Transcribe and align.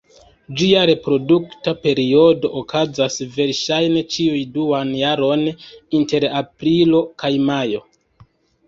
Ĝia 0.59 0.85
reprodukta 0.89 1.73
periodo 1.83 2.51
okazas 2.61 3.19
verŝajne 3.37 4.03
ĉiun 4.17 4.43
duan 4.57 4.95
jaron, 5.05 5.45
inter 6.03 6.31
aprilo 6.43 7.05
kaj 7.23 7.35
majo. 7.53 7.87